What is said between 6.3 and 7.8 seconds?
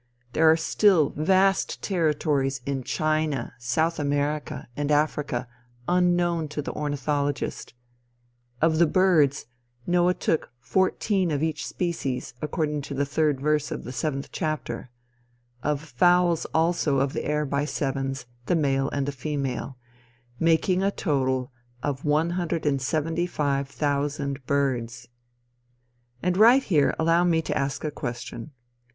to the ornithologist.